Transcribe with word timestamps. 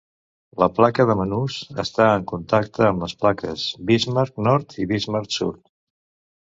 La 0.61 0.67
placa 0.77 1.05
de 1.09 1.15
Manus 1.19 1.57
està 1.83 2.07
en 2.15 2.25
contacte 2.33 2.89
amb 2.89 3.07
les 3.07 3.15
plaques 3.21 3.69
Bismarck 3.93 4.45
Nord 4.51 4.77
i 4.87 4.91
Bismarck 4.95 5.41
Sud. 5.41 5.65